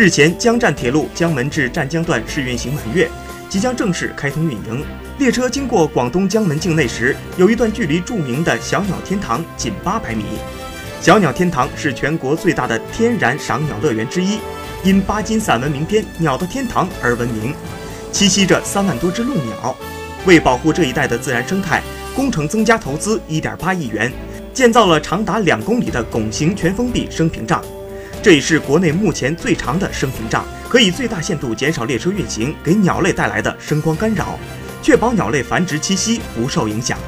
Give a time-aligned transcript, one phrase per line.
[0.00, 3.06] 日前，江站铁路江门至湛江段试运行满月，
[3.50, 4.82] 即将正式开通运营。
[5.18, 10.24] 列车经过广东江门境内时，有一段距离著名的小鸟天堂仅八百米。
[11.02, 14.38] 小鸟天堂是全国最大的天然赏鸟乐园之一，
[14.82, 17.54] 因巴金散文名篇《鸟的天堂》而闻名，
[18.10, 19.76] 栖息着三万多只鹭鸟。
[20.24, 21.82] 为保护这一带的自然生态，
[22.16, 24.10] 工程增加投资一点八亿元，
[24.54, 27.62] 建造了长达两公里的拱形全封闭升屏障。
[28.22, 34.38] 这也是国内目前最长的升屏障，可以最大限度减少列车运行给鸟类带来的声光干扰，
[34.82, 36.98] 确保鸟类繁殖栖息不受影响。